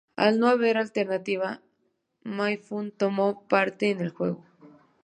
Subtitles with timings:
[0.15, 1.61] Al no haber alternativa,
[2.23, 4.43] Mifune tomó parte en el juego.